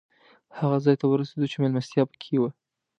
[0.59, 2.49] هغه ځای ته ورسېدو چې مېلمستیا پکې وه.